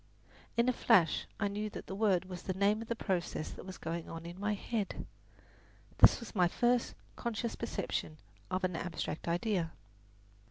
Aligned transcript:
In 0.57 0.67
a 0.67 0.73
flash 0.73 1.27
I 1.39 1.47
knew 1.47 1.69
that 1.69 1.85
the 1.85 1.93
word 1.93 2.25
was 2.25 2.41
the 2.41 2.55
name 2.55 2.81
of 2.81 2.87
the 2.87 2.95
process 2.95 3.51
that 3.51 3.67
was 3.67 3.77
going 3.77 4.09
on 4.09 4.25
in 4.25 4.39
my 4.39 4.55
head. 4.55 5.05
This 5.99 6.19
was 6.19 6.33
my 6.33 6.47
first 6.47 6.95
conscious 7.15 7.55
perception 7.55 8.17
of 8.49 8.63
an 8.63 8.75
abstract 8.75 9.27
idea. 9.27 9.73